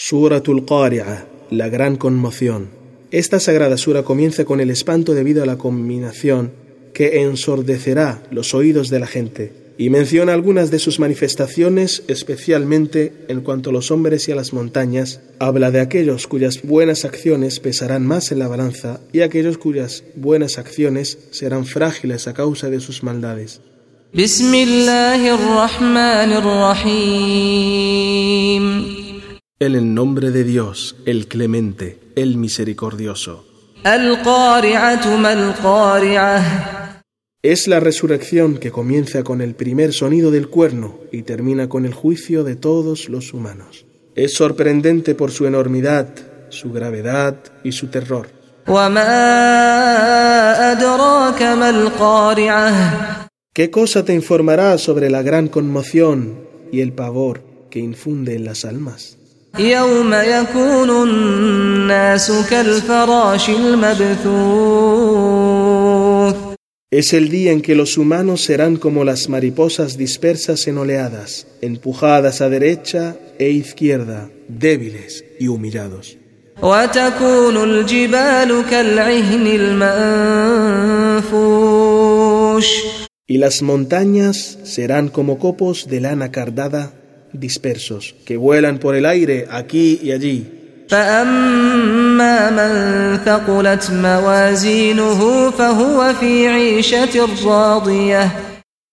[0.00, 2.68] Suratul Qari'ah, la gran conmoción.
[3.10, 6.52] Esta sagrada sura comienza con el espanto debido a la combinación
[6.94, 13.40] que ensordecerá los oídos de la gente y menciona algunas de sus manifestaciones, especialmente en
[13.40, 18.06] cuanto a los hombres y a las montañas, habla de aquellos cuyas buenas acciones pesarán
[18.06, 23.02] más en la balanza y aquellos cuyas buenas acciones serán frágiles a causa de sus
[23.02, 23.62] maldades.
[29.60, 33.44] En el nombre de Dios, el clemente, el misericordioso.
[37.42, 41.92] Es la resurrección que comienza con el primer sonido del cuerno y termina con el
[41.92, 43.84] juicio de todos los humanos.
[44.14, 46.06] Es sorprendente por su enormidad,
[46.50, 47.34] su gravedad
[47.64, 48.28] y su terror.
[53.52, 58.64] ¿Qué cosa te informará sobre la gran conmoción y el pavor que infunde en las
[58.64, 59.17] almas?
[66.90, 72.40] Es el día en que los humanos serán como las mariposas dispersas en oleadas, empujadas
[72.40, 76.18] a derecha e izquierda, débiles y humillados.
[83.26, 86.92] Y las montañas serán como copos de lana cardada
[87.32, 90.54] dispersos, que vuelan por el aire aquí y allí.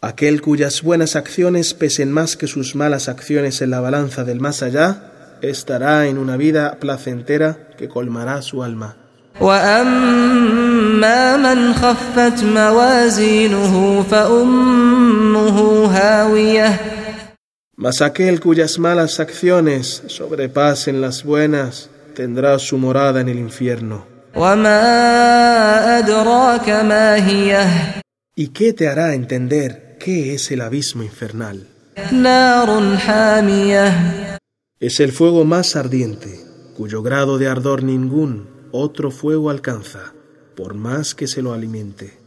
[0.00, 4.62] Aquel cuyas buenas acciones pesen más que sus malas acciones en la balanza del más
[4.62, 8.96] allá, estará en una vida placentera que colmará su alma.
[17.82, 24.06] Mas aquel cuyas malas acciones sobrepasen las buenas tendrá su morada en el infierno.
[28.36, 31.66] ¿Y qué te hará entender qué es el abismo infernal?
[34.78, 36.40] Es el fuego más ardiente,
[36.76, 40.12] cuyo grado de ardor ningún otro fuego alcanza,
[40.54, 42.21] por más que se lo alimente.